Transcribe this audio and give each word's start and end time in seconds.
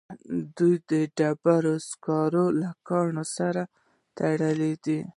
دوی 0.57 0.73
د 0.89 0.91
ډبرو 1.17 1.75
سکارو 1.89 2.45
له 2.61 2.69
کانونو 2.87 3.23
سره 3.37 3.61
تړلي 4.17 4.73
دي 4.85 4.99